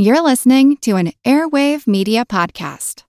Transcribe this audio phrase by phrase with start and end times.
[0.00, 3.02] You're listening to an Airwave Media Podcast.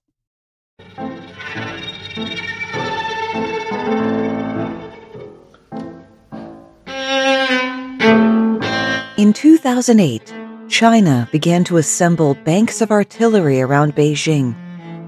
[9.16, 10.34] In 2008,
[10.68, 14.56] China began to assemble banks of artillery around Beijing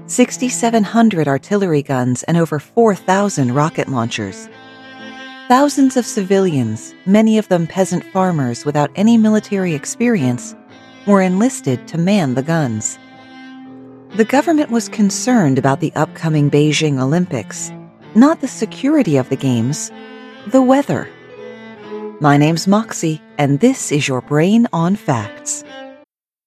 [0.09, 4.47] 6,700 artillery guns and over 4,000 rocket launchers.
[5.49, 10.55] Thousands of civilians, many of them peasant farmers without any military experience,
[11.05, 12.97] were enlisted to man the guns.
[14.15, 17.71] The government was concerned about the upcoming Beijing Olympics,
[18.15, 19.91] not the security of the Games,
[20.47, 21.09] the weather.
[22.19, 25.63] My name's Moxie, and this is your Brain on Facts.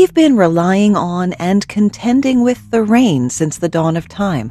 [0.00, 4.50] We've been relying on and contending with the rain since the dawn of time,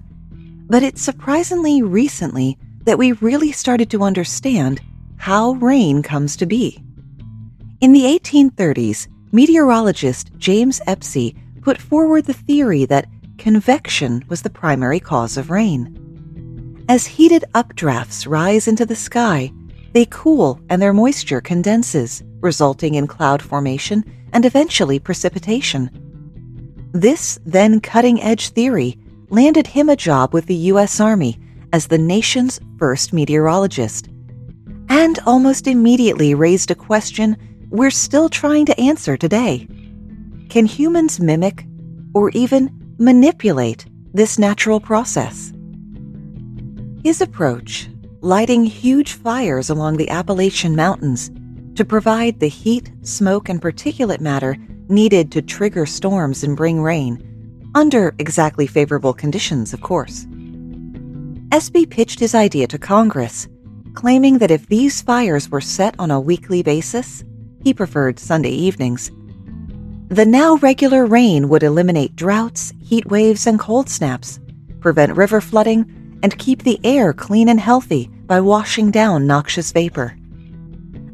[0.70, 4.80] but it's surprisingly recently that we really started to understand
[5.18, 6.84] how rain comes to be.
[7.82, 15.00] In the 1830s, meteorologist James Espy put forward the theory that convection was the primary
[15.00, 16.86] cause of rain.
[16.88, 19.52] As heated updrafts rise into the sky,
[19.94, 25.90] they cool and their moisture condenses, resulting in cloud formation and eventually precipitation.
[26.92, 28.98] This then cutting edge theory
[29.30, 31.00] landed him a job with the U.S.
[31.00, 31.40] Army
[31.72, 34.10] as the nation's first meteorologist,
[34.90, 37.38] and almost immediately raised a question
[37.70, 39.68] we're still trying to answer today.
[40.50, 41.66] Can humans mimic
[42.16, 45.54] or even manipulate this natural process?
[47.04, 47.88] His approach,
[48.22, 51.30] lighting huge fires along the Appalachian Mountains,
[51.80, 54.58] to provide the heat, smoke, and particulate matter
[54.90, 60.28] needed to trigger storms and bring rain, under exactly favorable conditions, of course.
[61.54, 63.48] Espy pitched his idea to Congress,
[63.94, 67.24] claiming that if these fires were set on a weekly basis,
[67.64, 69.10] he preferred Sunday evenings,
[70.10, 74.42] the now regular rain would eliminate droughts, heat waves, and cold snaps,
[74.82, 80.19] prevent river flooding, and keep the air clean and healthy by washing down noxious vapor.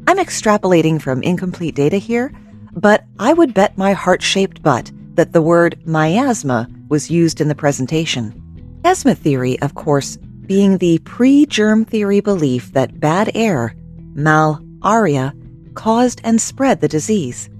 [0.08, 2.32] I'm extrapolating from incomplete data here,
[2.72, 7.48] but I would bet my heart shaped butt that the word miasma was used in
[7.48, 8.42] the presentation.
[8.84, 13.74] Miasma theory, of course, being the pre germ theory belief that bad air,
[14.14, 15.34] malaria,
[15.74, 17.50] caused and spread the disease.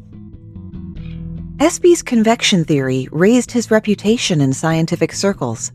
[1.58, 5.72] Espy's convection theory raised his reputation in scientific circles.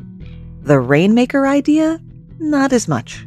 [0.61, 1.99] The rainmaker idea?
[2.39, 3.25] Not as much.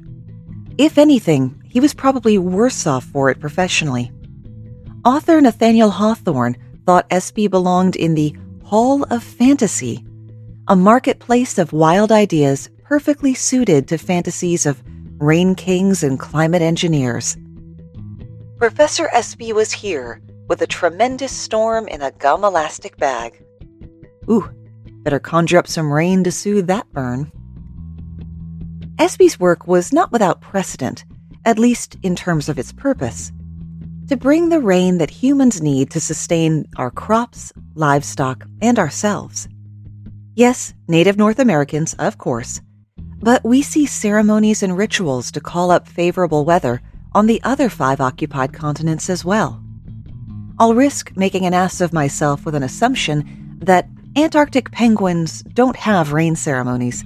[0.78, 4.12] If anything, he was probably worse off for it professionally.
[5.05, 10.05] Author Nathaniel Hawthorne thought Espy belonged in the Hall of Fantasy,
[10.69, 14.85] a marketplace of wild ideas perfectly suited to fantasies of
[15.19, 17.37] rain kings and climate engineers.
[18.56, 23.45] Professor Espy was here with a tremendous storm in a gum elastic bag.
[24.31, 24.49] Ooh,
[25.03, 27.33] better conjure up some rain to soothe that burn.
[29.01, 31.05] Espy's work was not without precedent
[31.44, 33.32] at least in terms of its purpose,
[34.09, 39.49] to bring the rain that humans need to sustain our crops, livestock, and ourselves.
[40.34, 42.60] Yes, Native North Americans, of course,
[43.21, 46.82] but we see ceremonies and rituals to call up favorable weather
[47.15, 49.62] on the other five occupied continents as well.
[50.59, 56.12] I'll risk making an ass of myself with an assumption that Antarctic penguins don't have
[56.12, 57.03] rain ceremonies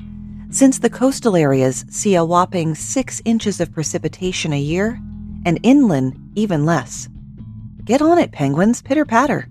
[0.50, 5.00] since the coastal areas see a whopping six inches of precipitation a year,
[5.44, 7.08] and inland even less.
[7.84, 9.48] Get on it, penguins, pitter patter.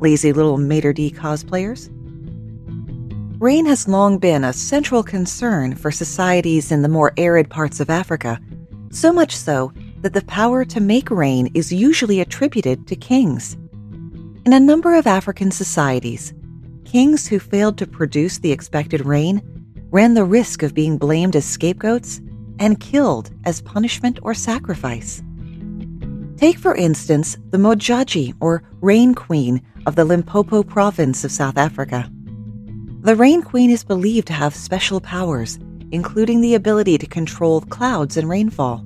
[0.00, 1.90] Lazy little maître d' cosplayers.
[3.38, 7.90] Rain has long been a central concern for societies in the more arid parts of
[7.90, 8.40] Africa,
[8.90, 13.56] so much so that the power to make rain is usually attributed to kings.
[14.44, 16.32] In a number of African societies,
[16.84, 19.42] kings who failed to produce the expected rain
[19.90, 22.20] ran the risk of being blamed as scapegoats
[22.58, 25.22] and killed as punishment or sacrifice.
[26.36, 32.10] Take, for instance, the Modjadji, or Rain Queen, of the Limpopo province of South Africa.
[33.00, 35.58] The Rain Queen is believed to have special powers,
[35.92, 38.84] including the ability to control clouds and rainfall.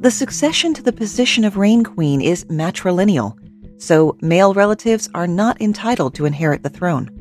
[0.00, 3.36] The succession to the position of Rain Queen is matrilineal,
[3.82, 7.17] so male relatives are not entitled to inherit the throne.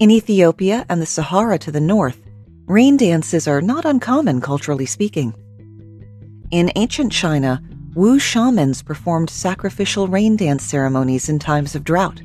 [0.00, 2.20] In Ethiopia and the Sahara to the north,
[2.66, 5.34] rain dances are not uncommon culturally speaking.
[6.50, 7.62] In ancient China,
[7.94, 12.22] Wu shamans performed sacrificial rain dance ceremonies in times of drought.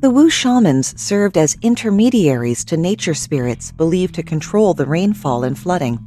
[0.00, 5.58] The Wu shamans served as intermediaries to nature spirits believed to control the rainfall and
[5.58, 6.04] flooding.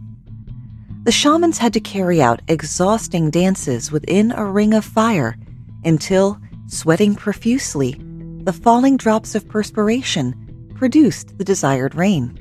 [1.03, 5.37] The shamans had to carry out exhausting dances within a ring of fire
[5.85, 7.95] until, sweating profusely,
[8.43, 10.42] the falling drops of perspiration
[10.75, 12.37] produced the desired rain.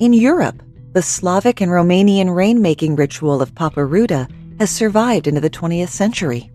[0.00, 0.62] In Europe,
[0.92, 4.28] the Slavic and Romanian rainmaking ritual of Paparuda
[4.58, 6.50] has survived into the 20th century.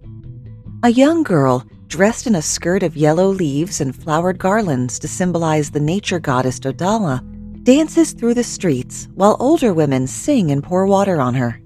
[0.84, 5.72] A young girl, dressed in a skirt of yellow leaves and flowered garlands to symbolize
[5.72, 7.22] the nature goddess Dodola,
[7.63, 11.60] dances through the streets while older women sing and pour water on her.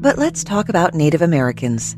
[0.00, 1.96] But let's talk about Native Americans.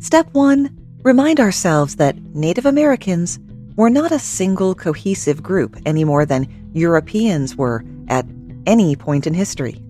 [0.00, 3.38] Step 1 Remind ourselves that Native Americans
[3.78, 8.26] were not a single cohesive group any more than Europeans were at
[8.66, 9.80] any point in history.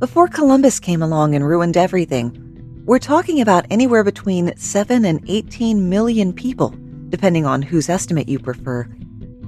[0.00, 2.38] Before Columbus came along and ruined everything,
[2.84, 6.74] we're talking about anywhere between 7 and 18 million people,
[7.08, 8.86] depending on whose estimate you prefer,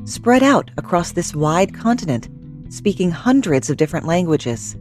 [0.05, 2.31] spread out across this wide continent,
[2.71, 4.79] speaking hundreds of different languages.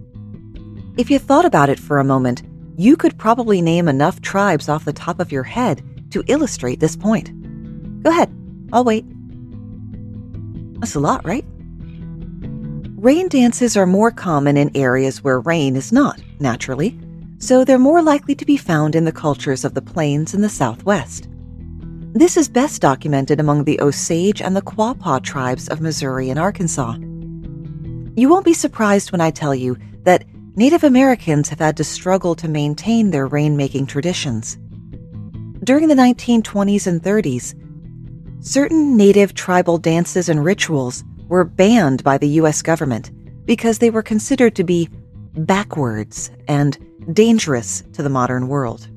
[0.95, 2.43] If you thought about it for a moment,
[2.77, 6.95] you could probably name enough tribes off the top of your head to illustrate this
[6.95, 7.33] point.
[8.01, 8.31] Go ahead,
[8.73, 9.05] I'll wait.
[10.79, 11.45] That's a lot, right?
[12.97, 16.99] Rain dances are more common in areas where rain is not, naturally,
[17.37, 20.49] so they're more likely to be found in the cultures of the plains in the
[20.49, 21.27] southwest.
[22.13, 26.95] This is best documented among the Osage and the Quapaw tribes of Missouri and Arkansas.
[28.17, 30.23] You won't be surprised when I tell you that
[30.55, 34.57] Native Americans have had to struggle to maintain their rainmaking traditions.
[35.65, 37.53] During the 1920s and 30s,
[38.45, 42.61] certain Native tribal dances and rituals were banned by the U.S.
[42.61, 43.11] government
[43.45, 44.87] because they were considered to be
[45.33, 46.77] backwards and
[47.13, 48.87] dangerous to the modern world.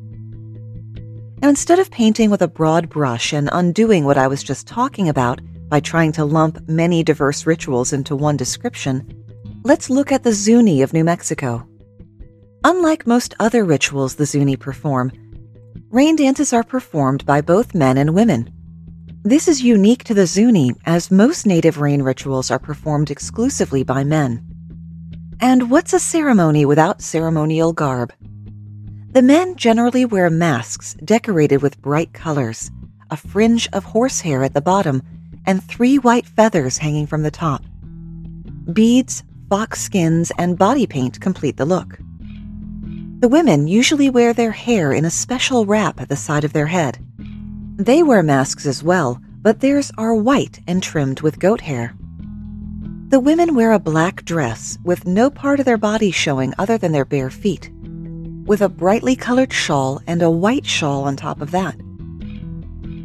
[1.40, 5.08] Now, instead of painting with a broad brush and undoing what I was just talking
[5.08, 9.18] about by trying to lump many diverse rituals into one description,
[9.64, 11.66] Let's look at the Zuni of New Mexico.
[12.64, 15.10] Unlike most other rituals the Zuni perform,
[15.90, 18.52] rain dances are performed by both men and women.
[19.28, 24.02] This is unique to the Zuni, as most native rain rituals are performed exclusively by
[24.02, 24.42] men.
[25.38, 28.14] And what's a ceremony without ceremonial garb?
[29.10, 32.70] The men generally wear masks decorated with bright colors,
[33.10, 35.02] a fringe of horsehair at the bottom,
[35.44, 37.62] and three white feathers hanging from the top.
[38.72, 41.98] Beads, fox skins, and body paint complete the look.
[43.20, 46.68] The women usually wear their hair in a special wrap at the side of their
[46.68, 46.98] head.
[47.78, 51.94] They wear masks as well, but theirs are white and trimmed with goat hair.
[53.10, 56.90] The women wear a black dress with no part of their body showing other than
[56.90, 57.70] their bare feet,
[58.46, 61.76] with a brightly colored shawl and a white shawl on top of that.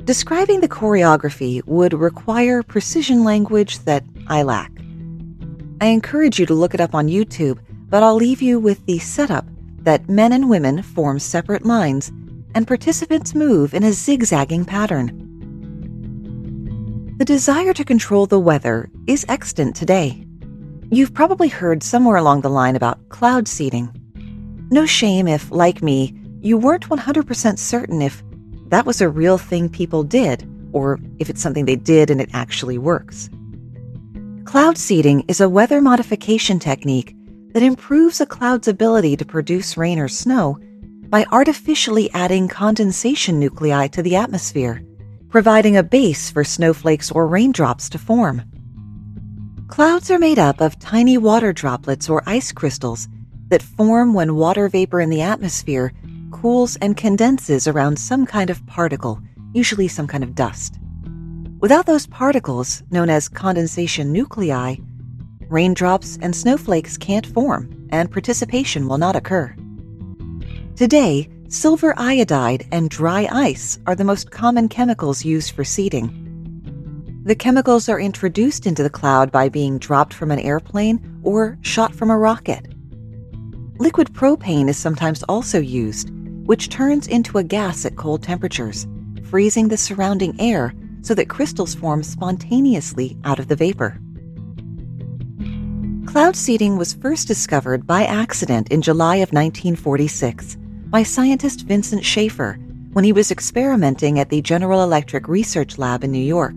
[0.06, 4.72] Describing the choreography would require precision language that I lack.
[5.82, 7.60] I encourage you to look it up on YouTube,
[7.90, 9.46] but I'll leave you with the setup
[9.84, 12.12] that men and women form separate lines
[12.56, 15.20] and participants move in a zigzagging pattern.
[17.18, 20.26] The desire to control the weather is extant today.
[20.90, 23.90] You've probably heard somewhere along the line about cloud seeding.
[24.72, 28.24] No shame if, like me, you weren't 100% certain if
[28.68, 32.30] that was a real thing people did or if it's something they did and it
[32.34, 33.30] actually works.
[34.46, 37.16] Cloud seeding is a weather modification technique
[37.54, 40.60] that improves a cloud's ability to produce rain or snow
[41.14, 44.84] by artificially adding condensation nuclei to the atmosphere,
[45.30, 48.42] providing a base for snowflakes or raindrops to form.
[49.68, 53.08] Clouds are made up of tiny water droplets or ice crystals
[53.50, 55.94] that form when water vapor in the atmosphere
[56.32, 59.22] cools and condenses around some kind of particle,
[59.54, 60.80] usually some kind of dust.
[61.60, 64.78] Without those particles, known as condensation nuclei,
[65.48, 69.56] raindrops and snowflakes can't form, and precipitation will not occur.
[70.76, 77.22] Today, silver iodide and dry ice are the most common chemicals used for seeding.
[77.26, 81.94] The chemicals are introduced into the cloud by being dropped from an airplane or shot
[81.94, 82.74] from a rocket.
[83.78, 86.10] Liquid propane is sometimes also used,
[86.48, 88.88] which turns into a gas at cold temperatures,
[89.26, 94.00] freezing the surrounding air so that crystals form spontaneously out of the vapor.
[96.08, 100.58] Cloud seeding was first discovered by accident in July of 1946
[100.94, 102.54] by scientist Vincent Schaefer
[102.92, 106.54] when he was experimenting at the General Electric Research Lab in New York.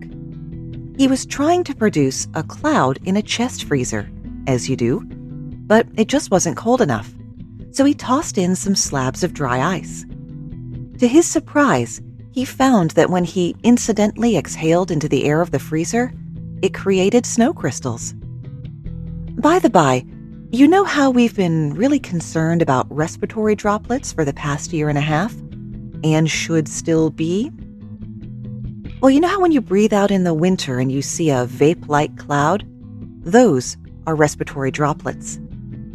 [0.95, 4.07] He was trying to produce a cloud in a chest freezer,
[4.45, 5.01] as you do,
[5.65, 7.11] but it just wasn't cold enough,
[7.71, 10.05] so he tossed in some slabs of dry ice.
[10.99, 11.99] To his surprise,
[12.31, 16.13] he found that when he incidentally exhaled into the air of the freezer,
[16.61, 18.13] it created snow crystals.
[19.39, 20.05] By the by,
[20.51, 24.97] you know how we've been really concerned about respiratory droplets for the past year and
[24.97, 25.33] a half?
[26.05, 27.51] And should still be?
[29.01, 31.45] Well, you know how when you breathe out in the winter and you see a
[31.45, 32.65] vape like cloud?
[33.23, 33.75] Those
[34.05, 35.37] are respiratory droplets.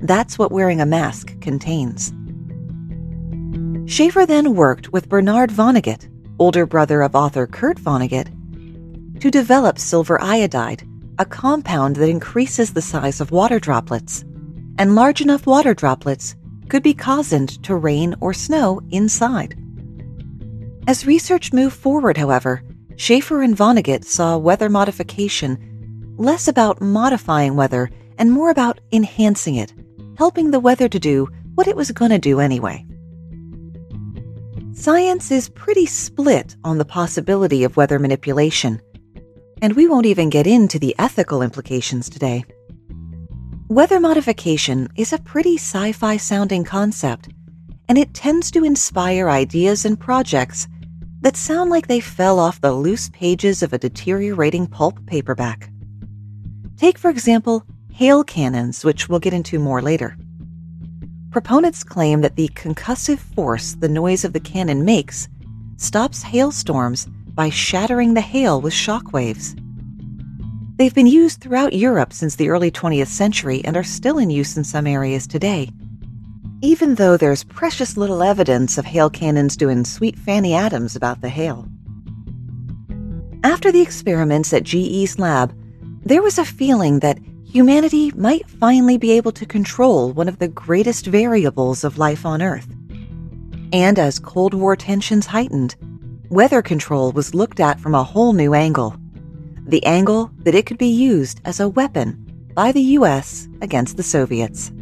[0.02, 2.12] That's what wearing a mask contains.
[3.90, 8.28] Schaefer then worked with Bernard Vonnegut, older brother of author Kurt Vonnegut,
[9.20, 10.86] to develop silver iodide,
[11.18, 14.24] a compound that increases the size of water droplets,
[14.82, 16.34] and large enough water droplets
[16.68, 19.56] could be cozened to rain or snow inside.
[20.88, 22.64] As research moved forward, however,
[22.96, 29.72] Schaefer and Vonnegut saw weather modification less about modifying weather and more about enhancing it,
[30.18, 32.84] helping the weather to do what it was going to do anyway.
[34.72, 38.82] Science is pretty split on the possibility of weather manipulation,
[39.62, 42.44] and we won't even get into the ethical implications today.
[43.72, 47.30] Weather modification is a pretty sci fi sounding concept,
[47.88, 50.68] and it tends to inspire ideas and projects
[51.22, 55.70] that sound like they fell off the loose pages of a deteriorating pulp paperback.
[56.76, 60.18] Take, for example, hail cannons, which we'll get into more later.
[61.30, 65.28] Proponents claim that the concussive force the noise of the cannon makes
[65.78, 69.56] stops hailstorms by shattering the hail with shock waves.
[70.82, 74.56] They've been used throughout Europe since the early 20th century and are still in use
[74.56, 75.70] in some areas today.
[76.60, 81.28] Even though there's precious little evidence of hail cannons doing sweet Fanny Adams about the
[81.28, 81.68] hail.
[83.44, 85.56] After the experiments at GE's lab,
[86.04, 90.48] there was a feeling that humanity might finally be able to control one of the
[90.48, 92.74] greatest variables of life on Earth.
[93.72, 95.76] And as Cold War tensions heightened,
[96.28, 98.96] weather control was looked at from a whole new angle
[99.64, 104.02] the angle that it could be used as a weapon by the US against the
[104.02, 104.72] Soviets.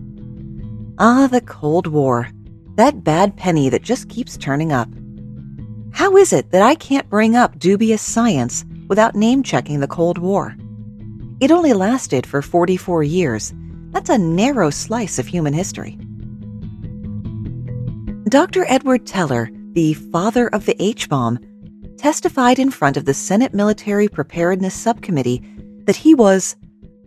[0.98, 2.28] Ah, the Cold War,
[2.76, 4.88] that bad penny that just keeps turning up.
[5.92, 10.18] How is it that I can't bring up dubious science without name checking the Cold
[10.18, 10.56] War?
[11.40, 13.52] It only lasted for 44 years.
[13.90, 15.98] That's a narrow slice of human history.
[18.28, 18.64] Dr.
[18.68, 21.38] Edward Teller, the father of the H bomb,
[22.00, 25.42] testified in front of the Senate Military Preparedness Subcommittee
[25.84, 26.56] that he was,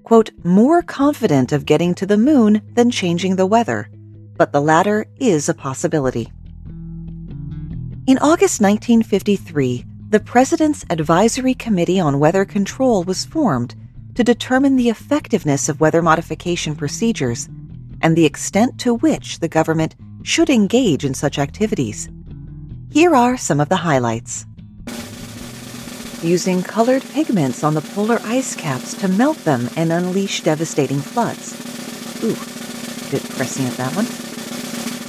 [0.04, 3.90] quote, more confident of getting to the moon than changing the weather,
[4.38, 6.32] but the latter is a possibility.
[8.06, 13.74] In August 1953, the President's Advisory Committee on Weather Control was formed
[14.14, 17.50] to determine the effectiveness of weather modification procedures
[18.04, 22.10] and the extent to which the government should engage in such activities.
[22.92, 24.46] Here are some of the highlights
[26.24, 31.54] using colored pigments on the polar ice caps to melt them and unleash devastating floods.
[32.24, 32.36] Ooh,
[33.12, 34.08] bit prescient that one.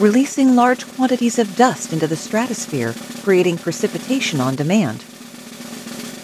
[0.03, 5.05] Releasing large quantities of dust into the stratosphere, creating precipitation on demand.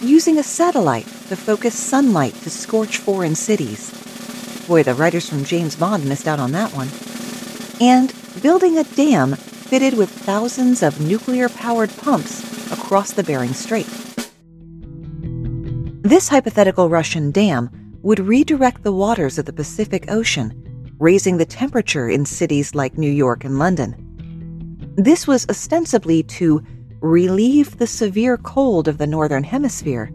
[0.03, 3.91] Using a satellite to focus sunlight to scorch foreign cities.
[4.67, 6.89] Boy, the writers from James Bond missed out on that one.
[7.81, 14.00] And building a dam fitted with thousands of nuclear powered pumps across the Bering Strait.
[16.11, 17.71] This hypothetical Russian dam
[18.03, 23.13] would redirect the waters of the Pacific Ocean, raising the temperature in cities like New
[23.13, 23.95] York and London.
[24.97, 26.65] This was ostensibly to
[26.99, 30.11] relieve the severe cold of the Northern Hemisphere.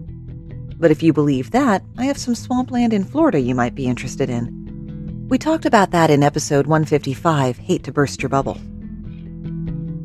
[0.77, 4.29] But if you believe that, I have some swampland in Florida you might be interested
[4.29, 5.27] in.
[5.29, 8.59] We talked about that in episode 155 Hate to Burst Your Bubble.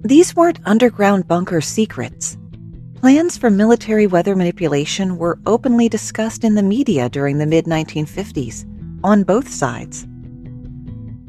[0.04, 2.36] These weren't underground bunker secrets.
[3.00, 8.66] Plans for military weather manipulation were openly discussed in the media during the mid 1950s,
[9.02, 10.02] on both sides.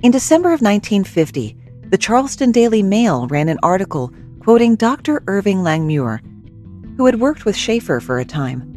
[0.04, 1.56] In December of 1950,
[1.88, 4.12] the Charleston Daily Mail ran an article
[4.42, 5.24] quoting Dr.
[5.28, 6.20] Irving Langmuir,
[6.98, 8.68] who had worked with Schaefer for a time.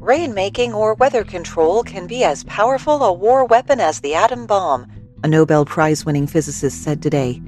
[0.00, 4.86] Rainmaking or weather control can be as powerful a war weapon as the atom bomb,
[5.22, 7.40] a Nobel Prize winning physicist said today.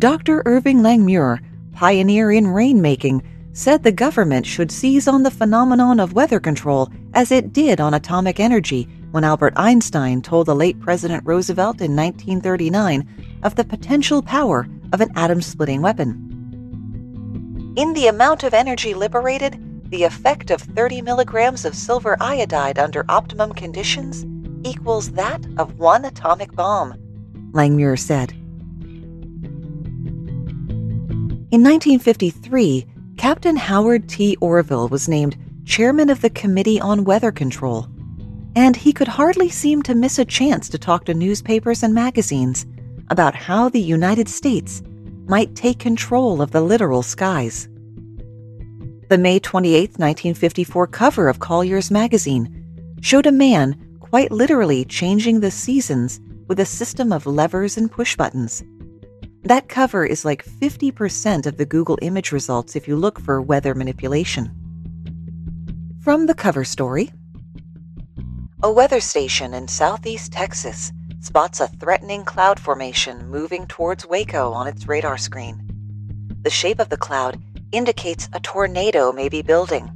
[0.00, 0.42] Dr.
[0.46, 1.38] Irving Langmuir
[1.72, 7.30] pioneer in rainmaking, said the government should seize on the phenomenon of weather control as
[7.30, 13.06] it did on atomic energy when Albert Einstein told the late President Roosevelt in 1939
[13.42, 16.28] of the potential power of an atom splitting weapon.
[17.76, 19.58] In the amount of energy liberated,
[19.90, 24.24] the effect of 30 milligrams of silver iodide under optimum conditions
[24.66, 26.94] equals that of one atomic bomb,
[27.52, 28.34] Langmuir said.
[31.52, 32.86] In 1953,
[33.18, 34.38] Captain Howard T.
[34.40, 37.88] Orville was named chairman of the Committee on Weather Control,
[38.56, 42.64] and he could hardly seem to miss a chance to talk to newspapers and magazines
[43.10, 44.82] about how the United States
[45.26, 47.68] might take control of the literal skies.
[49.10, 52.48] The May 28, 1954 cover of Collier's magazine
[53.02, 56.18] showed a man quite literally changing the seasons
[56.48, 58.64] with a system of levers and push buttons.
[59.44, 63.74] That cover is like 50% of the Google image results if you look for weather
[63.74, 64.52] manipulation.
[66.00, 67.10] From the cover story
[68.62, 74.68] A weather station in southeast Texas spots a threatening cloud formation moving towards Waco on
[74.68, 75.60] its radar screen.
[76.42, 79.90] The shape of the cloud indicates a tornado may be building.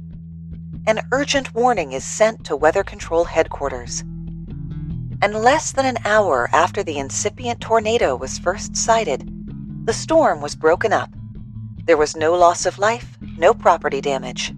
[0.87, 4.01] An urgent warning is sent to Weather Control Headquarters.
[5.21, 9.36] And less than an hour after the incipient tornado was first sighted,
[9.87, 11.09] the storm was broken up.
[11.85, 14.51] There was no loss of life, no property damage.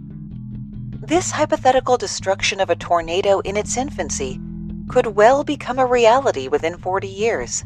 [1.02, 4.40] This hypothetical destruction of a tornado in its infancy
[4.88, 7.64] could well become a reality within 40 years.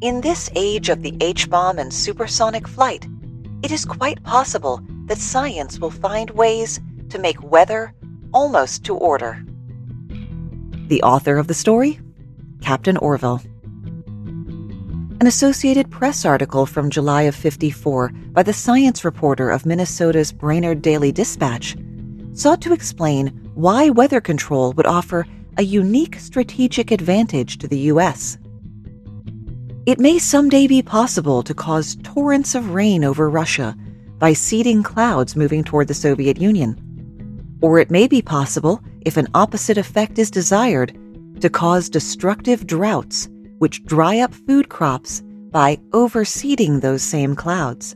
[0.00, 3.06] In this age of the H bomb and supersonic flight,
[3.62, 7.94] it is quite possible that science will find ways to make weather
[8.32, 9.44] almost to order.
[10.88, 12.00] The author of the story?
[12.60, 13.40] Captain Orville
[15.24, 20.82] an Associated Press article from July of 54 by the science reporter of Minnesota's Brainerd
[20.82, 21.78] Daily Dispatch
[22.34, 25.26] sought to explain why weather control would offer
[25.56, 28.36] a unique strategic advantage to the U.S.
[29.86, 33.74] It may someday be possible to cause torrents of rain over Russia
[34.18, 36.78] by seeding clouds moving toward the Soviet Union.
[37.62, 40.94] Or it may be possible, if an opposite effect is desired,
[41.40, 47.94] to cause destructive droughts which dry up food crops by overseeding those same clouds.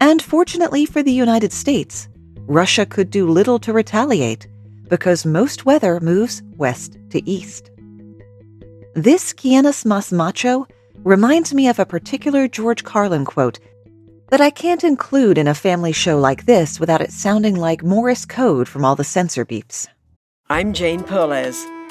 [0.00, 2.08] And fortunately for the United States,
[2.46, 4.46] Russia could do little to retaliate
[4.88, 7.70] because most weather moves west to east.
[8.94, 10.66] This Quienes Mas Macho
[10.98, 13.58] reminds me of a particular George Carlin quote
[14.28, 18.24] that I can't include in a family show like this without it sounding like Morse
[18.24, 19.86] code from all the censor beeps.
[20.48, 21.66] I'm Jane Perlez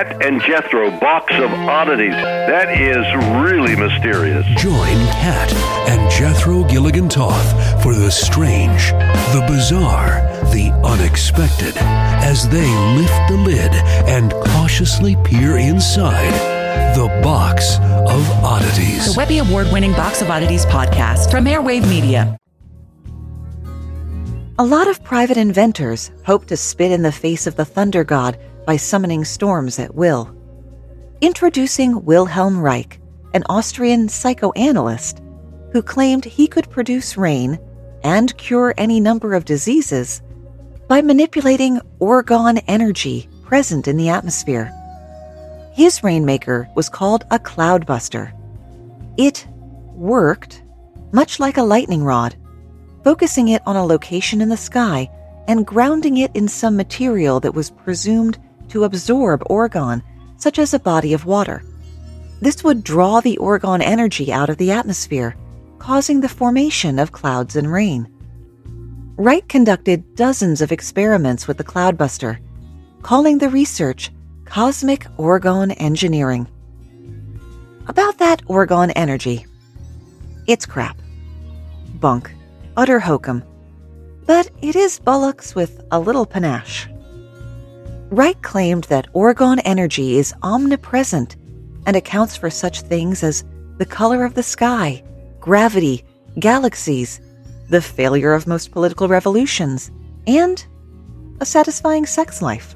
[0.00, 2.12] Kat and Jethro, box of oddities.
[2.12, 3.04] That is
[3.44, 4.46] really mysterious.
[4.56, 5.52] Join Kat
[5.90, 13.36] and Jethro Gilligan Toth for the strange, the bizarre, the unexpected as they lift the
[13.36, 13.72] lid
[14.08, 16.32] and cautiously peer inside
[16.96, 19.12] the box of oddities.
[19.12, 22.38] The Webby Award winning Box of Oddities podcast from Airwave Media.
[24.58, 28.38] A lot of private inventors hope to spit in the face of the thunder god
[28.70, 30.32] by summoning storms at will.
[31.20, 33.00] Introducing Wilhelm Reich,
[33.34, 35.20] an Austrian psychoanalyst
[35.72, 37.58] who claimed he could produce rain,
[38.04, 40.22] and cure any number of diseases
[40.86, 44.70] by manipulating orgone energy present in the atmosphere.
[45.74, 48.30] His rainmaker was called a cloudbuster.
[49.16, 49.48] It
[49.96, 50.62] worked
[51.10, 52.36] much like a lightning rod,
[53.02, 55.10] focusing it on a location in the sky
[55.48, 58.38] and grounding it in some material that was presumed
[58.70, 60.02] to absorb orgone,
[60.36, 61.62] such as a body of water.
[62.40, 65.36] This would draw the orgone energy out of the atmosphere,
[65.78, 68.08] causing the formation of clouds and rain.
[69.16, 72.38] Reich conducted dozens of experiments with the cloudbuster,
[73.02, 74.10] calling the research
[74.46, 76.48] cosmic orgone engineering.
[77.86, 79.46] About that orgone energy.
[80.46, 80.96] It's crap.
[81.94, 82.30] Bunk.
[82.76, 83.44] Utter hokum.
[84.26, 86.88] But it is bullocks with a little panache.
[88.10, 91.36] Reich claimed that orgone energy is omnipresent
[91.86, 93.44] and accounts for such things as
[93.78, 95.00] the color of the sky,
[95.38, 96.04] gravity,
[96.40, 97.20] galaxies,
[97.68, 99.92] the failure of most political revolutions,
[100.26, 100.66] and
[101.40, 102.74] a satisfying sex life.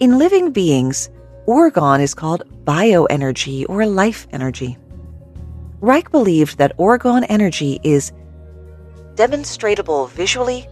[0.00, 1.10] In living beings,
[1.46, 4.78] orgone is called bioenergy or life energy.
[5.82, 8.12] Reich believed that orgone energy is
[9.14, 10.66] demonstratable visually,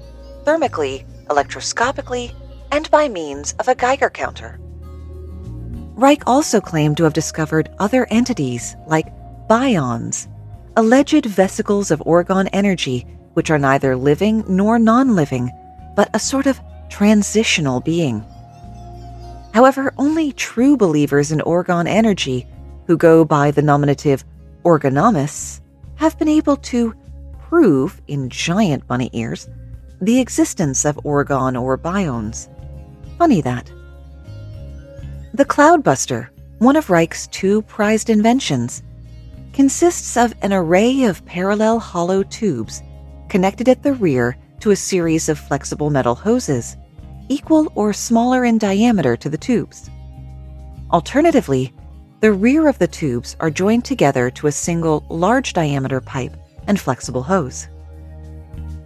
[0.47, 2.33] thermically, electroscopically,
[2.73, 4.59] and by means of a Geiger counter.
[5.95, 9.13] Reich also claimed to have discovered other entities like
[9.49, 10.29] bions,
[10.77, 13.07] alleged vesicles of orgone energy
[13.39, 15.49] which are neither living nor non living,
[15.95, 18.25] but a sort of transitional being.
[19.55, 22.49] However, only true believers in orgone energy,
[22.89, 24.25] who go by the nominative
[24.65, 25.61] orgonomists,
[25.95, 26.95] have been able to
[27.49, 29.49] prove, in giant bunny ears,
[30.01, 32.49] the existence of orgone or bions.
[33.19, 33.71] Funny that.
[35.35, 36.29] The Cloudbuster,
[36.59, 38.83] one of Reich's two prized inventions,
[39.53, 42.81] consists of an array of parallel hollow tubes
[43.29, 46.77] connected at the rear to a series of flexible metal hoses
[47.29, 49.91] equal or smaller in diameter to the tubes.
[50.93, 51.75] Alternatively,
[52.21, 56.81] the rear of the tubes are joined together to a single large diameter pipe and
[56.81, 57.69] flexible hose.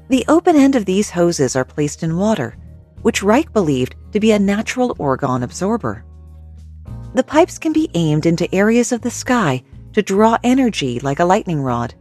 [0.09, 2.57] The open end of these hoses are placed in water,
[3.03, 6.05] which Reich believed to be a natural orgone absorber.
[7.15, 9.62] The pipes can be aimed into areas of the sky
[9.93, 11.95] to draw energy like a lightning rod.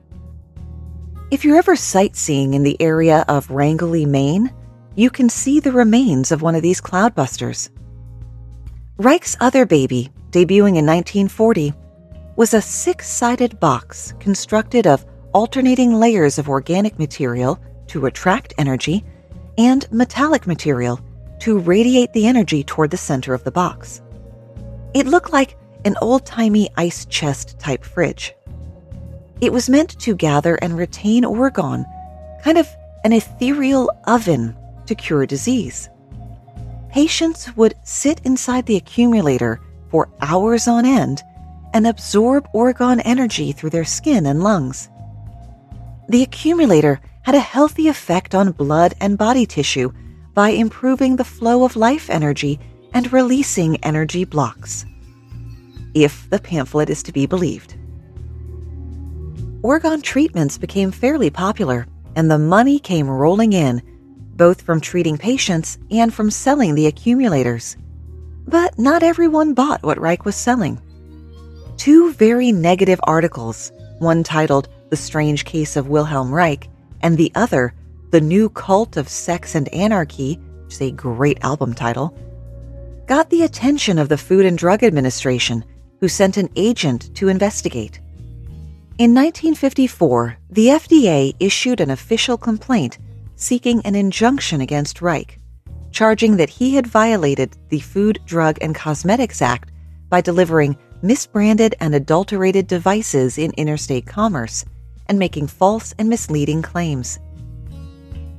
[1.32, 4.54] If you're ever sightseeing in the area of Rangeley, Maine,
[4.96, 7.70] you can see the remains of one of these cloudbusters.
[8.98, 11.74] Reich's other baby, debuting in 1940,
[12.36, 19.04] was a six sided box constructed of alternating layers of organic material to attract energy
[19.58, 21.00] and metallic material
[21.40, 24.02] to radiate the energy toward the center of the box.
[24.94, 28.34] It looked like an old timey ice chest type fridge.
[29.42, 31.86] It was meant to gather and retain orgone,
[32.44, 32.68] kind of
[33.04, 35.90] an ethereal oven to cure disease.
[36.90, 39.60] Patients would sit inside the accumulator
[39.90, 41.24] for hours on end
[41.74, 44.90] and absorb orgone energy through their skin and lungs.
[46.10, 49.92] The accumulator had a healthy effect on blood and body tissue
[50.34, 52.60] by improving the flow of life energy
[52.94, 54.86] and releasing energy blocks.
[55.94, 57.76] If the pamphlet is to be believed.
[59.62, 63.82] Orgone treatments became fairly popular, and the money came rolling in
[64.42, 67.78] both from treating patients and from selling the accumulators.
[68.48, 70.82] But not everyone bought what Reich was selling.
[71.78, 76.70] Two very negative articles, one titled The Strange Case of Wilhelm Reich,
[77.04, 77.74] and the other,
[78.12, 82.18] The New Cult of Sex and Anarchy, which is a great album title,
[83.08, 85.66] got the attention of the Food and Drug Administration,
[86.00, 88.00] who sent an agent to investigate.
[88.98, 93.00] In 1954, the FDA issued an official complaint
[93.36, 95.40] seeking an injunction against Reich,
[95.92, 99.72] charging that he had violated the Food, Drug, and Cosmetics Act
[100.10, 104.64] by delivering misbranded and adulterated devices in interstate commerce
[105.12, 107.20] and making false and misleading claims.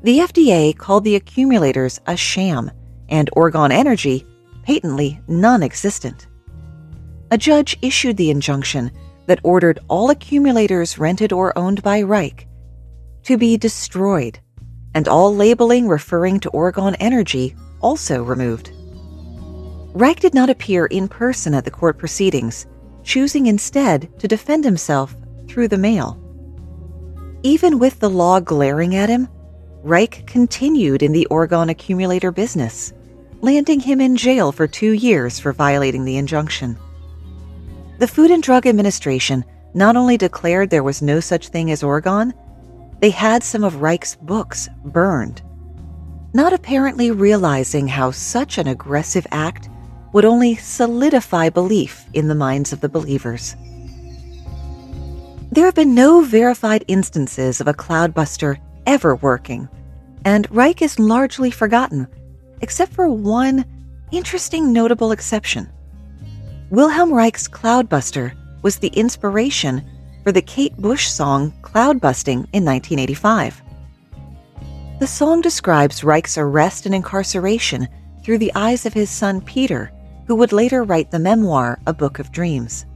[0.03, 2.71] The FDA called the accumulators a sham
[3.11, 4.27] and Orgone Energy
[4.63, 6.29] patently non existent.
[7.31, 8.91] A judge issued the injunction
[9.27, 12.49] that ordered all accumulators rented or owned by Reich
[13.25, 14.39] to be destroyed
[14.95, 18.73] and all labeling referring to Orgone Energy also removed.
[19.93, 22.67] Reich did not appear in person at the court proceedings,
[23.03, 25.15] choosing instead to defend himself
[25.49, 26.22] through the mail.
[27.45, 29.29] Even with the law glaring at him,
[29.83, 32.93] Reich continued in the Orgone accumulator business,
[33.41, 36.79] landing him in jail for two years for violating the injunction.
[37.99, 42.33] The Food and Drug Administration not only declared there was no such thing as orgone,
[43.01, 45.43] they had some of Reich's books burned,
[46.35, 49.69] not apparently realizing how such an aggressive act
[50.13, 53.57] would only solidify belief in the minds of the believers.
[55.53, 59.69] There have been no verified instances of a cloudbuster ever working,
[60.25, 62.09] and Reich is largely forgotten,
[62.63, 63.67] except for one
[64.13, 65.69] interesting notable exception.
[66.71, 69.85] Wilhelm Reich's Cloudbuster was the inspiration
[70.25, 73.61] for the Kate Bush song Cloudbusting in 1985.
[75.01, 77.89] The song describes Reich's arrest and incarceration
[78.25, 79.93] through the eyes of his son Peter,
[80.27, 82.87] who would later write the memoir A Book of Dreams.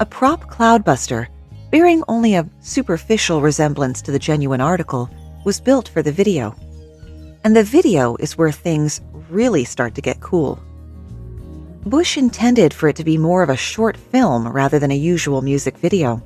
[0.00, 1.28] A prop cloudbuster
[1.72, 5.10] bearing only a superficial resemblance to the genuine article,
[5.44, 6.54] was built for the video.
[7.44, 10.62] And the video is where things really start to get cool.
[11.86, 15.40] Bush intended for it to be more of a short film rather than a usual
[15.40, 16.22] music video.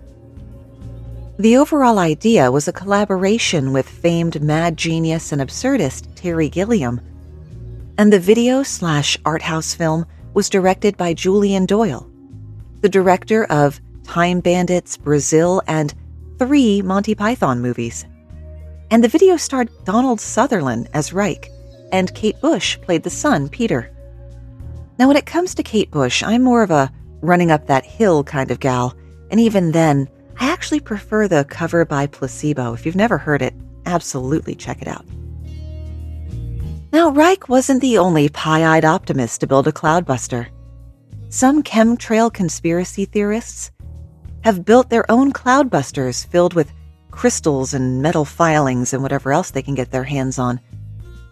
[1.39, 7.01] The overall idea was a collaboration with famed mad genius and absurdist Terry Gilliam.
[7.99, 12.11] And the video slash art house film was directed by Julian Doyle,
[12.81, 15.93] the director of Time Bandits, Brazil, and
[16.39, 18.07] three Monty Python movies.
[18.91, 21.51] And the video starred Donald Sutherland as Reich,
[21.93, 23.93] and Kate Bush played the son, Peter.
[24.99, 26.91] Now, when it comes to Kate Bush, I'm more of a
[27.21, 28.95] running up that hill kind of gal,
[29.31, 32.75] and even then, I actually prefer the cover by Placebo.
[32.75, 33.55] If you've never heard it,
[33.87, 35.05] absolutely check it out.
[36.93, 40.47] Now, Reich wasn't the only pie eyed optimist to build a cloudbuster.
[41.29, 43.73] Some chemtrail conspiracy theorists
[44.47, 46.73] have built their own cloudbusters filled with
[47.11, 50.61] crystals and metal filings and whatever else they can get their hands on,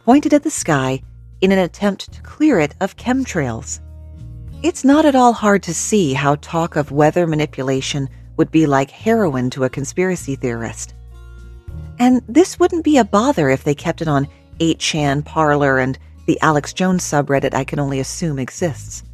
[0.04, 1.00] pointed at the sky
[1.40, 3.78] in an attempt to clear it of chemtrails.
[4.64, 8.90] It's not at all hard to see how talk of weather manipulation would be like
[8.90, 10.92] heroin to a conspiracy theorist.
[12.00, 14.26] And this wouldn't be a bother if they kept it on
[14.58, 15.96] 8chan, Parler, and
[16.26, 19.04] the Alex Jones subreddit I can only assume exists.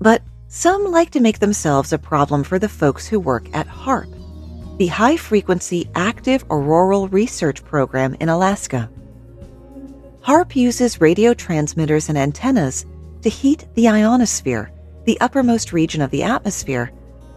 [0.00, 4.08] But some like to make themselves a problem for the folks who work at HAARP,
[4.78, 8.90] the High Frequency Active Auroral Research Program in Alaska.
[10.22, 12.86] HAARP uses radio transmitters and antennas
[13.20, 14.72] to heat the ionosphere,
[15.04, 16.90] the uppermost region of the atmosphere,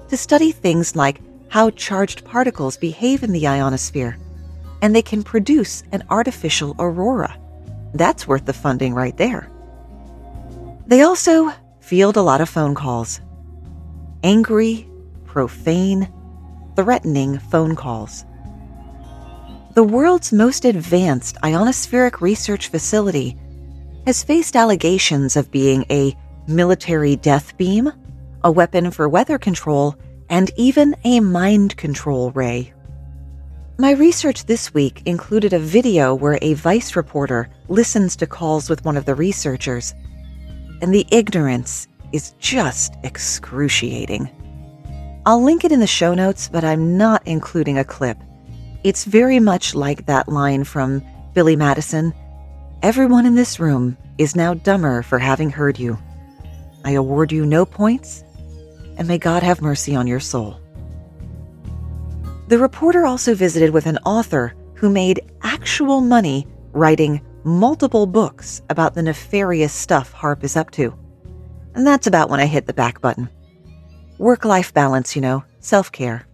[0.08, 1.19] to study things like
[1.50, 4.17] how charged particles behave in the ionosphere,
[4.82, 7.38] and they can produce an artificial aurora.
[7.93, 9.52] That's worth the funding right there.
[10.88, 11.52] They also
[11.91, 13.19] field a lot of phone calls.
[14.23, 14.88] Angry,
[15.25, 16.10] profane,
[16.77, 18.23] threatening phone calls.
[19.75, 23.38] The world's most advanced ionospheric research facility
[24.06, 26.15] has faced allegations of being a
[26.47, 27.91] military death beam,
[28.41, 29.97] a weapon for weather control,
[30.30, 32.71] and even a mind control ray.
[33.77, 38.86] My research this week included a video where a Vice reporter listens to calls with
[38.86, 39.93] one of the researchers
[40.82, 44.30] and the ignorance is just excruciating.
[45.26, 48.17] I'll link it in the show notes, but I'm not including a clip.
[48.84, 52.13] It's very much like that line from Billy Madison
[52.84, 56.00] Everyone in this room is now dumber for having heard you.
[56.84, 58.24] I award you no points,
[58.98, 60.60] and may God have mercy on your soul.
[62.48, 68.93] The reporter also visited with an author who made actual money writing multiple books about
[68.93, 70.93] the nefarious stuff HAARP is up to.
[71.75, 73.30] And that's about when I hit the back button.
[74.17, 76.27] Work life balance, you know, self care.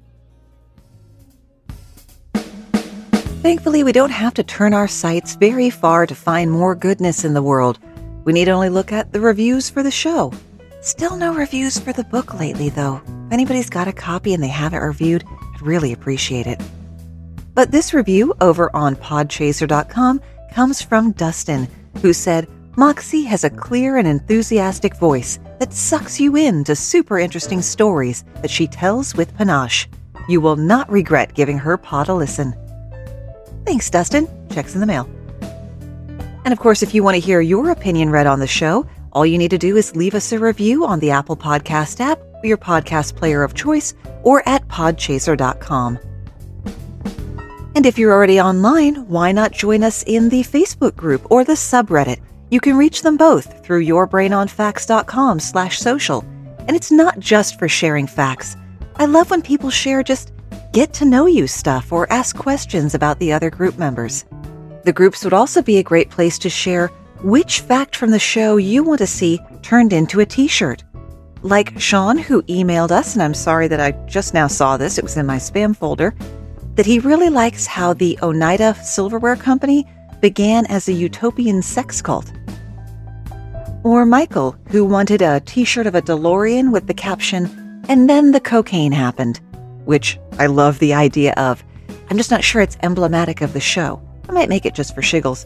[3.42, 7.34] Thankfully, we don't have to turn our sights very far to find more goodness in
[7.34, 7.80] the world.
[8.26, 10.34] We need only look at the reviews for the show.
[10.82, 13.02] Still no reviews for the book lately, though.
[13.28, 16.62] If anybody's got a copy and they haven't reviewed, I'd really appreciate it.
[17.54, 20.22] But this review over on podchaser.com
[20.58, 21.68] comes from Dustin,
[22.02, 27.20] who said, Moxie has a clear and enthusiastic voice that sucks you in to super
[27.20, 29.88] interesting stories that she tells with panache.
[30.28, 32.56] You will not regret giving her pod a listen.
[33.68, 34.28] Thanks, Dustin.
[34.50, 35.08] Checks in the mail.
[36.44, 39.28] And of course, if you want to hear your opinion read on the show, all
[39.28, 42.58] you need to do is leave us a review on the Apple Podcast app, your
[42.58, 43.94] podcast player of choice,
[44.24, 46.00] or at podchaser.com.
[47.78, 51.54] And if you're already online, why not join us in the Facebook group or the
[51.54, 52.20] subreddit?
[52.50, 56.26] You can reach them both through yourbrainonfacts.com slash social.
[56.62, 58.58] And it's not just for sharing facts.
[58.96, 60.34] I love when people share just
[60.74, 64.26] get to know you stuff or ask questions about the other group members.
[64.84, 66.88] The groups would also be a great place to share
[67.22, 70.84] which fact from the show you want to see turned into a t shirt.
[71.44, 75.04] Like Sean, who emailed us, and I'm sorry that I just now saw this, it
[75.04, 76.16] was in my spam folder.
[76.78, 79.86] That he really likes how the Oneida Silverware Company
[80.22, 82.32] began as a utopian sex cult.
[83.84, 88.32] Or Michael, who wanted a t shirt of a DeLorean with the caption, and then
[88.32, 89.42] the cocaine happened,
[89.86, 91.64] which I love the idea of.
[92.10, 94.02] I'm just not sure it's emblematic of the show.
[94.30, 95.46] I might make it just for shiggles.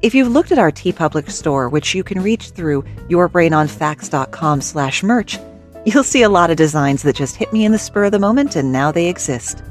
[0.00, 5.38] If you've looked at our TeePublic store, which you can reach through yourbrainonfacts.com slash merch,
[5.84, 8.18] you'll see a lot of designs that just hit me in the spur of the
[8.18, 9.62] moment and now they exist.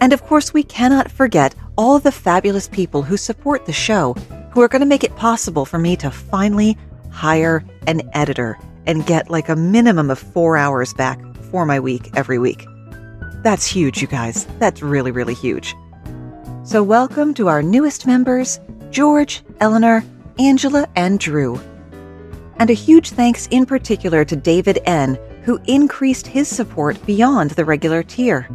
[0.00, 4.14] And of course, we cannot forget all the fabulous people who support the show,
[4.52, 6.76] who are going to make it possible for me to finally
[7.10, 12.10] hire an editor and get like a minimum of four hours back for my week
[12.14, 12.64] every week.
[13.42, 14.46] That's huge, you guys.
[14.58, 15.74] That's really, really huge.
[16.64, 20.04] So, welcome to our newest members George, Eleanor,
[20.38, 21.60] Angela, and Drew.
[22.56, 27.64] And a huge thanks in particular to David N., who increased his support beyond the
[27.64, 28.48] regular tier.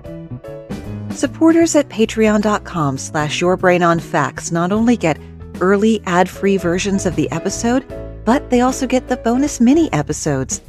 [1.15, 5.19] Supporters at patreon.com slash yourbrainonfacts not only get
[5.61, 7.85] early ad-free versions of the episode,
[8.25, 10.61] but they also get the bonus mini episodes,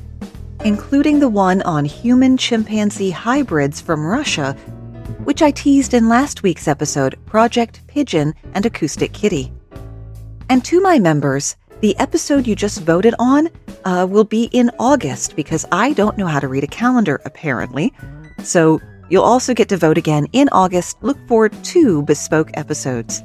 [0.65, 4.53] including the one on human chimpanzee hybrids from Russia,
[5.25, 9.51] which I teased in last week's episode, Project Pigeon and Acoustic Kitty.
[10.51, 13.49] And to my members, the episode you just voted on
[13.87, 17.95] uh, will be in August because I don't know how to read a calendar, apparently.
[18.43, 20.97] So You'll also get to vote again in August.
[21.03, 23.23] Look for two bespoke episodes.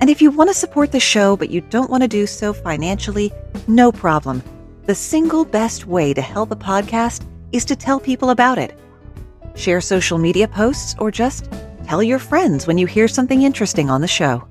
[0.00, 2.52] And if you want to support the show but you don't want to do so
[2.52, 3.32] financially,
[3.66, 4.42] no problem.
[4.84, 8.78] The single best way to help a podcast is to tell people about it.
[9.54, 11.48] Share social media posts or just
[11.84, 14.46] tell your friends when you hear something interesting on the show.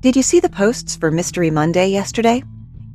[0.00, 2.42] Did you see the posts for Mystery Monday yesterday?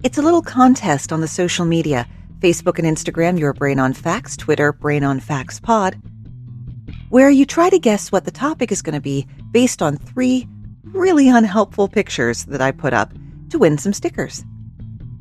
[0.04, 2.08] It's a little contest on the social media
[2.40, 6.02] Facebook and Instagram, Your Brain on Facts, Twitter, Brain on Facts Pod,
[7.10, 10.48] where you try to guess what the topic is going to be based on three
[10.84, 13.14] really unhelpful pictures that I put up
[13.50, 14.44] to win some stickers.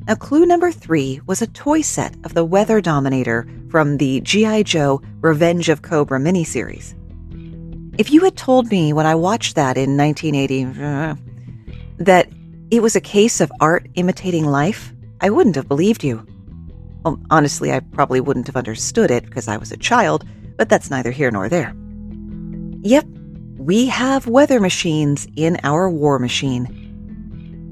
[0.07, 4.63] Now, clue number three was a toy set of the Weather Dominator from the G.I.
[4.63, 6.95] Joe Revenge of Cobra miniseries.
[7.99, 11.15] If you had told me when I watched that in 1980 uh,
[11.97, 12.29] that
[12.71, 16.25] it was a case of art imitating life, I wouldn't have believed you.
[17.03, 20.25] Well, honestly, I probably wouldn't have understood it because I was a child,
[20.57, 21.73] but that's neither here nor there.
[22.81, 23.05] Yep,
[23.57, 26.65] we have weather machines in our war machine.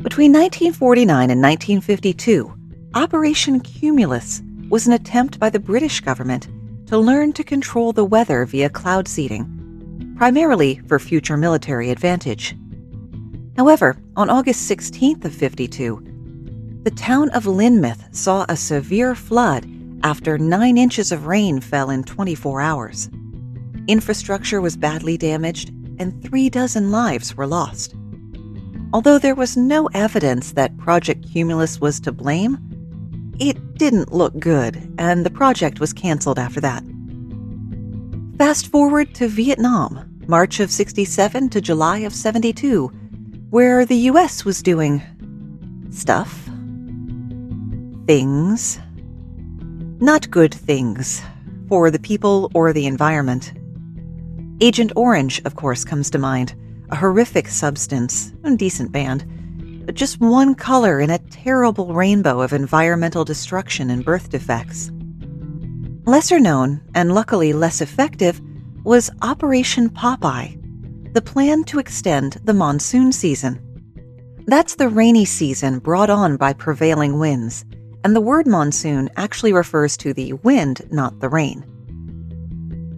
[0.02, 2.54] Between 1949 and 1952,
[2.94, 6.48] Operation Cumulus was an attempt by the British government
[6.88, 12.56] to learn to control the weather via cloud seeding, primarily for future military advantage.
[13.58, 16.07] However, on August 16th of 52,
[16.88, 19.70] the town of Lynmouth saw a severe flood
[20.04, 23.10] after nine inches of rain fell in 24 hours.
[23.90, 25.68] Infrastructure was badly damaged,
[26.00, 27.94] and three dozen lives were lost.
[28.94, 32.58] Although there was no evidence that Project Cumulus was to blame,
[33.38, 36.86] it didn't look good, and the project was canceled after that.
[38.38, 42.88] Fast forward to Vietnam, March of 67 to July of 72,
[43.50, 45.02] where the US was doing
[45.90, 46.47] stuff
[48.08, 48.80] things.
[50.00, 51.22] Not good things
[51.68, 53.52] for the people or the environment.
[54.62, 56.56] Agent Orange, of course, comes to mind.
[56.90, 62.54] A horrific substance, a decent band, but just one color in a terrible rainbow of
[62.54, 64.90] environmental destruction and birth defects.
[66.06, 68.40] Lesser known, and luckily less effective,
[68.86, 73.60] was Operation Popeye, the plan to extend the monsoon season.
[74.46, 77.66] That's the rainy season brought on by prevailing winds
[78.04, 81.64] and the word monsoon actually refers to the wind, not the rain.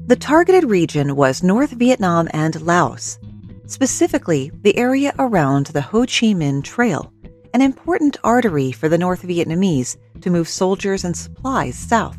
[0.08, 3.20] The targeted region was North Vietnam and Laos,
[3.68, 7.14] specifically the area around the Ho Chi Minh Trail,
[7.54, 12.18] an important artery for the North Vietnamese to move soldiers and supplies south.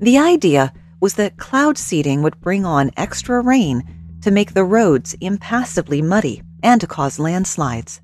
[0.00, 3.84] The idea was that cloud seeding would bring on extra rain
[4.22, 8.00] to make the roads impassably muddy and to cause landslides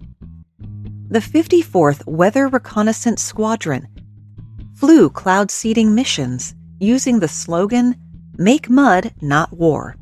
[1.10, 3.88] the 54th Weather Reconnaissance Squadron
[4.76, 7.96] flew cloud seeding missions using the slogan,
[8.38, 9.96] Make Mud, Not War.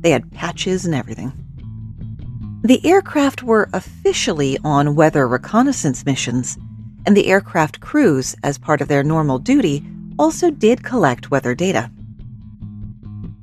[0.00, 1.32] They had patches and everything.
[2.62, 6.58] The aircraft were officially on weather reconnaissance missions,
[7.06, 9.86] and the aircraft crews, as part of their normal duty,
[10.18, 11.88] also did collect weather data.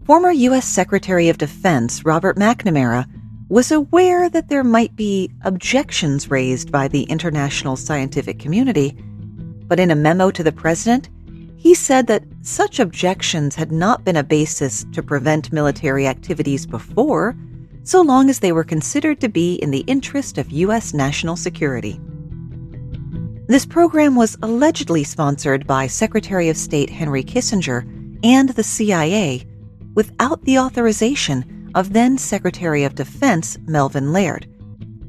[0.05, 0.67] Former U.S.
[0.67, 3.07] Secretary of Defense Robert McNamara
[3.49, 8.97] was aware that there might be objections raised by the international scientific community,
[9.67, 11.09] but in a memo to the president,
[11.65, 17.35] He said that such objections had not been a basis to prevent military activities before,
[17.81, 20.93] so long as they were considered to be in the interest of U.S.
[20.93, 21.99] national security.
[23.47, 27.81] This program was allegedly sponsored by Secretary of State Henry Kissinger
[28.23, 29.47] and the CIA
[29.95, 34.47] without the authorization of then Secretary of Defense Melvin Laird,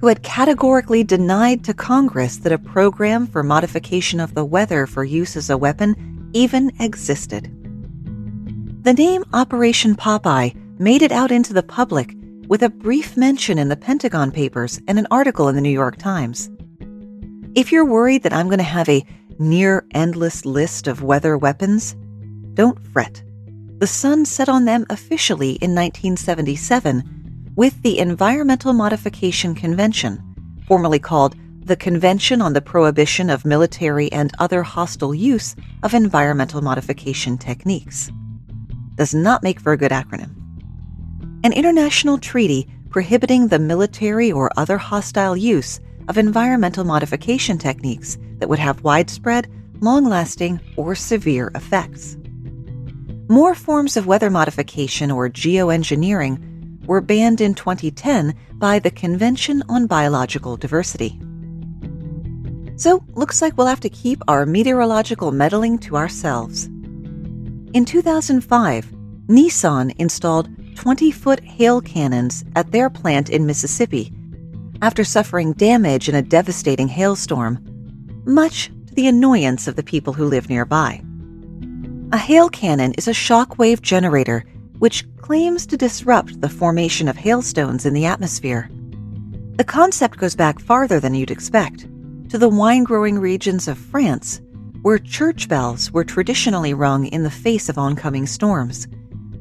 [0.01, 5.05] who had categorically denied to Congress that a program for modification of the weather for
[5.05, 7.51] use as a weapon even existed.
[8.83, 12.15] The name Operation Popeye made it out into the public
[12.49, 15.97] with a brief mention in the Pentagon Papers and an article in the New York
[15.97, 16.51] Times.
[17.55, 19.05] If you're worried that I'm going to have a
[19.39, 21.97] near endless list of weather weapons,
[22.55, 23.23] don't fret.
[23.79, 30.23] The sun set on them officially in 1977 with the Environmental Modification Convention,
[30.67, 36.63] formerly called the Convention on the Prohibition of Military and Other Hostile Use of Environmental
[36.63, 38.11] Modification Techniques.
[38.95, 40.35] Does not make for a good acronym.
[41.45, 48.49] An international treaty prohibiting the military or other hostile use of environmental modification techniques that
[48.49, 49.51] would have widespread,
[49.81, 52.17] long lasting, or severe effects.
[53.29, 59.89] More forms of weather modification or geoengineering were banned in 2010 by the Convention on
[59.89, 61.19] Biological Diversity.
[62.77, 66.67] So, looks like we'll have to keep our meteorological meddling to ourselves.
[67.75, 68.93] In 2005,
[69.27, 74.13] Nissan installed 20 foot hail cannons at their plant in Mississippi
[74.83, 77.59] after suffering damage in a devastating hailstorm,
[78.25, 81.03] much to the annoyance of the people who live nearby.
[82.13, 84.45] A hail cannon is a shockwave generator
[84.79, 88.71] which claims to disrupt the formation of hailstones in the atmosphere.
[89.57, 91.81] The concept goes back farther than you'd expect,
[92.29, 94.41] to the wine growing regions of France,
[94.83, 98.87] where church bells were traditionally rung in the face of oncoming storms,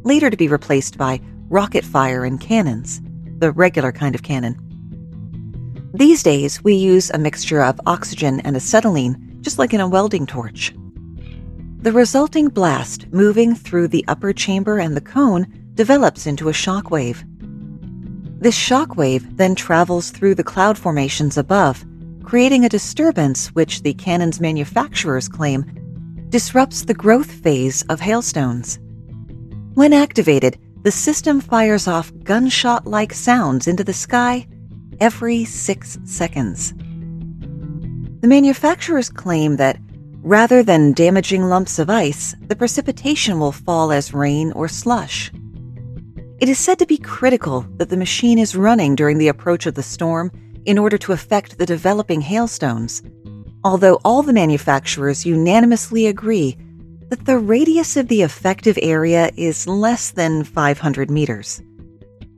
[0.03, 2.99] later to be replaced by rocket fire and cannons,
[3.38, 4.57] the regular kind of cannon.
[5.93, 10.26] These days, we use a mixture of oxygen and acetylene, just like in a welding
[10.26, 10.74] torch.
[11.86, 16.90] The resulting blast moving through the upper chamber and the cone develops into a shock
[16.90, 17.24] wave.
[18.40, 21.86] This shock wave then travels through the cloud formations above,
[22.24, 25.64] creating a disturbance which the cannon's manufacturers claim
[26.30, 28.80] disrupts the growth phase of hailstones.
[29.76, 34.48] When activated, the system fires off gunshot like sounds into the sky
[35.00, 36.74] every six seconds.
[38.22, 39.78] The manufacturers claim that
[40.26, 45.32] Rather than damaging lumps of ice, the precipitation will fall as rain or slush.
[46.40, 49.76] It is said to be critical that the machine is running during the approach of
[49.76, 50.32] the storm
[50.66, 53.04] in order to affect the developing hailstones,
[53.64, 56.58] although all the manufacturers unanimously agree
[57.10, 61.62] that the radius of the effective area is less than 500 meters.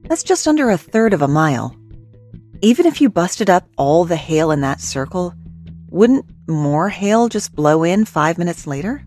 [0.10, 1.74] That's just under a third of a mile.
[2.62, 5.34] Even if you busted up all the hail in that circle,
[5.90, 9.04] wouldn't more hail just blow in five minutes later?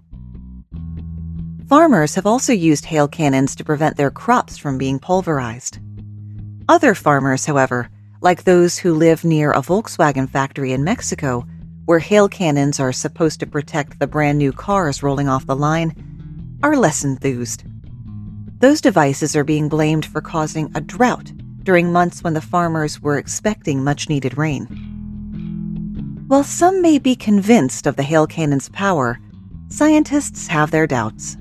[1.69, 5.79] Farmers have also used hail cannons to prevent their crops from being pulverized.
[6.69, 7.89] Other farmers, however,
[8.21, 11.47] like those who live near a Volkswagen factory in Mexico,
[11.85, 15.95] where hail cannons are supposed to protect the brand new cars rolling off the line,
[16.63, 17.65] are less enthused.
[18.59, 23.17] Those devices are being blamed for causing a drought during months when the farmers were
[23.17, 24.90] expecting much needed rain.
[26.31, 29.19] While some may be convinced of the hail cannon's power,
[29.69, 31.37] scientists have their doubts.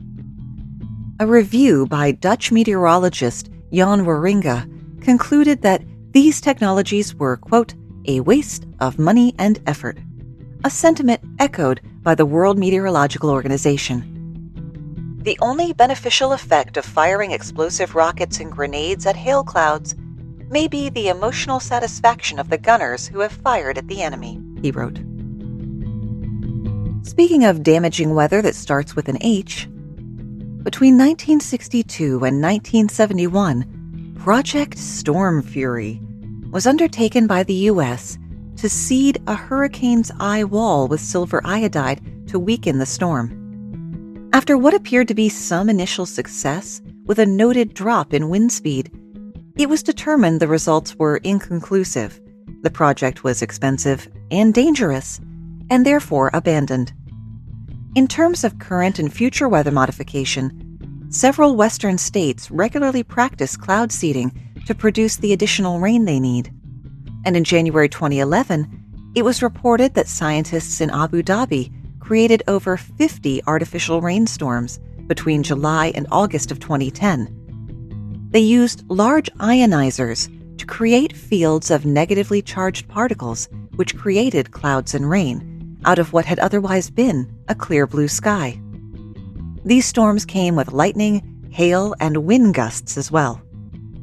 [1.20, 4.68] A review by Dutch meteorologist Jan Wieringa
[5.00, 7.76] concluded that these technologies were, quote,
[8.08, 10.00] a waste of money and effort,
[10.64, 15.20] a sentiment echoed by the World Meteorological Organization.
[15.24, 19.94] The only beneficial effect of firing explosive rockets and grenades at hail clouds
[20.50, 24.72] may be the emotional satisfaction of the gunners who have fired at the enemy he
[24.72, 24.98] wrote.
[27.06, 29.68] Speaking of damaging weather that starts with an H,
[30.64, 36.02] between 1962 and 1971, Project Storm Fury
[36.52, 38.18] was undertaken by the U.S.
[38.58, 44.30] to seed a hurricane's eye wall with silver iodide to weaken the storm.
[44.34, 48.92] After what appeared to be some initial success with a noted drop in wind speed,
[49.58, 52.20] it was determined the results were inconclusive
[52.62, 55.20] the project was expensive and dangerous,
[55.70, 56.94] and therefore abandoned.
[57.96, 64.32] In terms of current and future weather modification, several Western states regularly practice cloud seeding
[64.66, 66.52] to produce the additional rain they need.
[67.26, 73.44] And in January 2011, it was reported that scientists in Abu Dhabi created over 50
[73.48, 78.28] artificial rainstorms between July and August of 2010.
[78.32, 80.30] They used large ionizers
[80.60, 86.26] to create fields of negatively charged particles, which created clouds and rain out of what
[86.26, 88.60] had otherwise been a clear blue sky.
[89.64, 93.42] These storms came with lightning, hail, and wind gusts as well.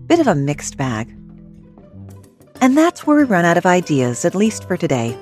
[0.06, 1.14] Bit of a mixed bag.
[2.60, 5.16] And that's where we run out of ideas, at least for today.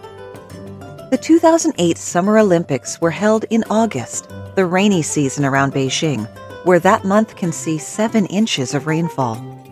[1.11, 6.29] The 2008 Summer Olympics were held in August, the rainy season around Beijing,
[6.65, 9.64] where that month can see seven inches of rainfall.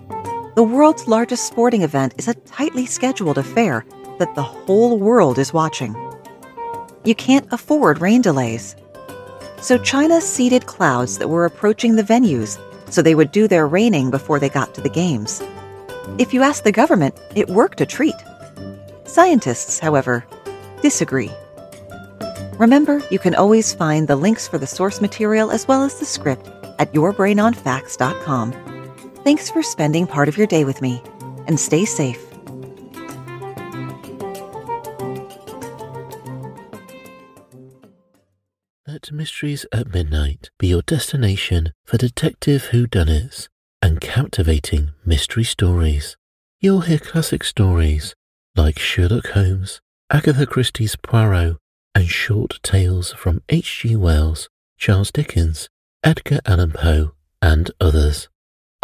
[0.55, 3.87] The world's largest sporting event is a tightly scheduled affair
[4.19, 5.97] that the whole world is watching.
[7.05, 8.77] You can't afford rain delays.
[9.63, 12.61] So China seeded clouds that were approaching the venues
[12.93, 15.43] so they would do their raining before they got to the games.
[16.19, 18.15] If you ask the government, it worked a treat.
[19.05, 20.23] Scientists, however,
[20.83, 21.31] disagree.
[22.59, 26.05] Remember, you can always find the links for the source material as well as the
[26.05, 26.47] script
[26.79, 28.72] at yourbrainonfacts.com.
[29.25, 31.01] Thanks for spending part of your day with me,
[31.47, 32.21] and stay safe.
[38.87, 43.49] Let Mysteries at Midnight be your destination for detective whodunits
[43.81, 46.17] and captivating mystery stories.
[46.61, 48.15] You'll hear classic stories
[48.55, 51.57] like Sherlock Holmes, Agatha Christie's Poirot,
[51.95, 53.97] and short tales from H.G.
[53.97, 54.49] Wells,
[54.79, 55.69] Charles Dickens,
[56.05, 58.29] Edgar Allan Poe, and others.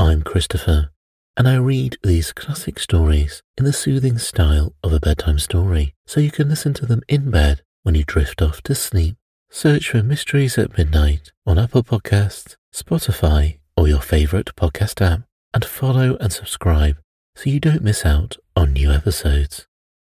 [0.01, 0.91] I'm Christopher,
[1.37, 6.21] and I read these classic stories in the soothing style of a bedtime story, so
[6.21, 9.17] you can listen to them in bed when you drift off to sleep.
[9.51, 15.23] Search for Mysteries at Midnight on Apple Podcasts, Spotify, or your favorite podcast app,
[15.53, 16.97] and follow and subscribe
[17.35, 19.68] so you don't miss out on new episodes.